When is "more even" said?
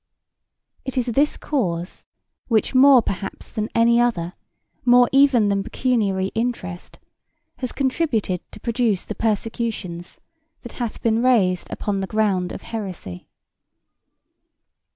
4.83-5.49